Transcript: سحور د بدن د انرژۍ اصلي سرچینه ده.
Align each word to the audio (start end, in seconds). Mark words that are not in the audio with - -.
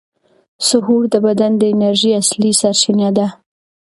سحور 0.67 1.03
د 1.13 1.15
بدن 1.25 1.51
د 1.57 1.63
انرژۍ 1.73 2.11
اصلي 2.21 2.51
سرچینه 2.61 3.09
ده. 3.17 3.27